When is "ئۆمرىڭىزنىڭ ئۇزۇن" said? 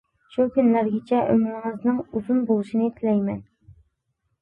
1.27-2.43